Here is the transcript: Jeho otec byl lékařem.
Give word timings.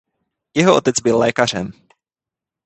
Jeho 0.57 0.75
otec 0.77 0.95
byl 0.99 1.17
lékařem. 1.17 1.71